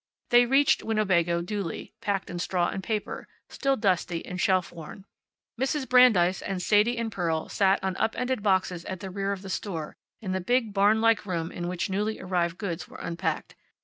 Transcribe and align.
They 0.31 0.47
reached 0.47 0.81
Winnebago 0.81 1.43
duly, 1.43 1.93
packed 2.01 2.31
in 2.31 2.39
straw 2.39 2.69
and 2.69 2.83
paper, 2.83 3.27
still 3.49 3.75
dusty 3.77 4.25
and 4.25 4.41
shelf 4.41 4.71
worn. 4.71 5.05
Mrs. 5.59 5.87
Brandeis 5.87 6.41
and 6.41 6.59
Sadie 6.59 6.97
and 6.97 7.11
Pearl 7.11 7.49
sat 7.49 7.79
on 7.83 7.95
up 7.97 8.15
ended 8.17 8.41
boxes 8.41 8.83
at 8.85 8.99
the 8.99 9.11
rear 9.11 9.31
of 9.31 9.43
the 9.43 9.47
store, 9.51 9.95
in 10.19 10.31
the 10.31 10.41
big 10.41 10.73
barn 10.73 11.01
like 11.01 11.23
room 11.27 11.51
in 11.51 11.67
which 11.67 11.87
newly 11.87 12.19
arrived 12.19 12.57
goods 12.57 12.87
were 12.87 12.97
unpacked. 12.97 13.53